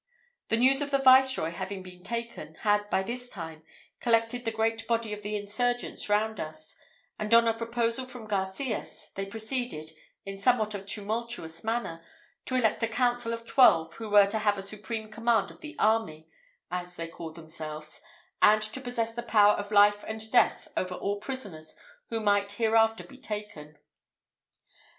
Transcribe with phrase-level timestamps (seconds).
[0.47, 3.61] The news of the Viceroy having been taken, had by this time
[3.99, 6.75] collected the great body of the insurgents round us;
[7.19, 9.91] and on a proposal from Garcias, they proceeded,
[10.25, 12.03] in somewhat a tumultuous manner,
[12.45, 15.75] to elect a council of twelve, who were to have a supreme command of the
[15.77, 16.27] army,
[16.71, 18.01] as they called themselves,
[18.41, 21.75] and to possess the power of life and death over all prisoners
[22.09, 23.77] who might hereafter be taken.